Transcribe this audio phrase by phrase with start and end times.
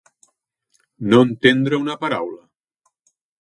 [1.11, 2.41] No entendre una paraula.